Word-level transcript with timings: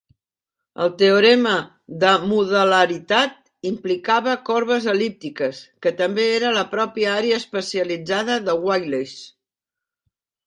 El 0.83 0.87
teorema 0.99 1.51
de 2.03 2.13
modularitat 2.29 3.35
implicava 3.71 4.33
corbes 4.49 4.87
el·líptiques, 4.95 5.59
que 5.87 5.93
també 6.01 6.25
era 6.39 6.55
la 6.57 6.63
pròpia 6.73 7.13
àrea 7.19 7.39
especialitzada 7.43 8.39
de 8.49 8.57
Wiles. 8.69 9.15